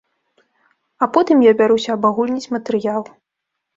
А 1.05 1.09
потым 1.17 1.37
я 1.47 1.53
бяруся 1.61 1.89
абагульніць 1.99 2.51
матэрыял. 2.59 3.03